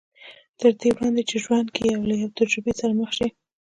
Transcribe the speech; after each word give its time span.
تر 0.59 0.71
دې 0.81 0.89
وړاندې 0.95 1.21
چې 1.29 1.35
په 1.37 1.41
ژوند 1.43 1.67
کې 1.75 1.85
له 2.09 2.15
يوې 2.21 2.35
تجربې 2.39 2.73
سره 2.79 2.91
مخ 2.99 3.09
شي. 3.17 3.27